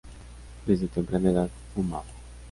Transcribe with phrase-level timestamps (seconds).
[0.65, 2.05] Desde temprana edad fumaba.